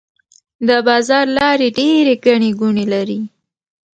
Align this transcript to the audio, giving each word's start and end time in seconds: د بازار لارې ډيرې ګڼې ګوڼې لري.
د 0.67 0.69
بازار 0.87 1.25
لارې 1.37 1.67
ډيرې 1.77 2.15
ګڼې 2.25 2.51
ګوڼې 2.59 2.85
لري. 2.93 3.19